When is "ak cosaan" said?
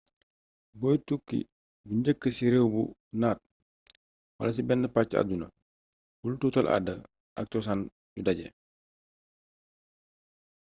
7.39-7.81